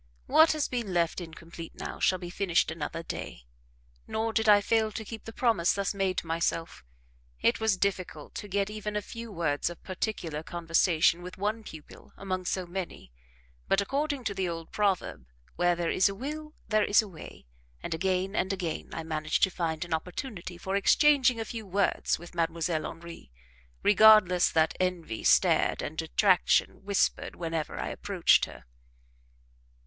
[0.25, 3.45] "What has been left incomplete now, shall be finished another day."
[4.07, 6.83] Nor did I fail to keep the promise thus made to myself.
[7.39, 12.13] It was difficult to get even a few words of particular conversation with one pupil
[12.17, 13.11] among so many;
[13.67, 17.45] but, according to the old proverb, "Where there is a will, there is a way;"
[17.83, 22.17] and again and again I managed to find an opportunity for exchanging a few words
[22.17, 22.83] with Mdlle.
[22.89, 23.31] Henri,
[23.83, 28.65] regardless that envy stared and detraction whispered whenever I approached her.